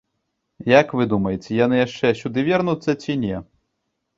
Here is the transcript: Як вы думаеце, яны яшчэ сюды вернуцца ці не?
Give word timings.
Як 0.79 0.87
вы 0.99 1.03
думаеце, 1.11 1.51
яны 1.65 1.75
яшчэ 1.81 2.13
сюды 2.23 2.47
вернуцца 2.51 2.99
ці 3.05 3.21
не? 3.27 3.35